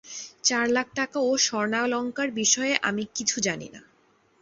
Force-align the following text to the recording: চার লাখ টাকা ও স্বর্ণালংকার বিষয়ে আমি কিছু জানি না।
চার 0.43 0.65
লাখ 0.69 0.87
টাকা 0.95 1.17
ও 1.21 1.37
স্বর্ণালংকার 1.37 2.29
বিষয়ে 2.31 2.73
আমি 2.81 3.03
কিছু 3.15 3.37
জানি 3.41 3.67
না। 3.69 3.81